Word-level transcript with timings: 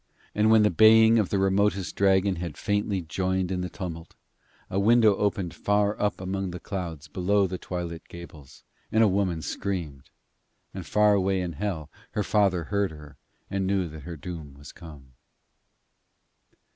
And 0.33 0.49
when 0.49 0.63
the 0.63 0.71
baying 0.71 1.19
of 1.19 1.29
the 1.29 1.37
remotest 1.37 1.95
dragon 1.95 2.37
had 2.37 2.57
faintly 2.57 3.03
joined 3.03 3.51
in 3.51 3.61
the 3.61 3.69
tumult, 3.69 4.15
a 4.67 4.79
window 4.79 5.15
opened 5.17 5.53
far 5.53 5.95
up 6.01 6.19
among 6.19 6.49
the 6.49 6.59
clouds 6.59 7.07
below 7.07 7.45
the 7.45 7.59
twilit 7.59 8.07
gables, 8.09 8.63
and 8.91 9.03
a 9.03 9.07
woman 9.07 9.43
screamed, 9.43 10.09
and 10.73 10.87
far 10.87 11.13
away 11.13 11.39
in 11.39 11.53
Hell 11.53 11.91
her 12.13 12.23
father 12.23 12.63
heard 12.63 12.89
her 12.89 13.15
and 13.47 13.67
knew 13.67 13.87
that 13.89 14.01
her 14.01 14.17
doom 14.17 14.55
was 14.55 14.71
come. 14.71 15.13